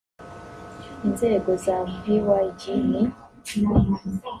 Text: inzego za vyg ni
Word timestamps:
inzego 1.07 1.49
za 1.63 1.77
vyg 2.01 2.25
ni 2.89 3.01